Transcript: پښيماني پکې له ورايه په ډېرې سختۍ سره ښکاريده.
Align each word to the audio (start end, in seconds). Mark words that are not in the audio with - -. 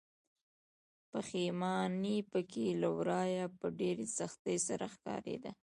پښيماني 1.11 2.17
پکې 2.31 2.67
له 2.81 2.89
ورايه 2.97 3.45
په 3.59 3.65
ډېرې 3.79 4.05
سختۍ 4.17 4.57
سره 4.67 4.85
ښکاريده. 4.93 5.51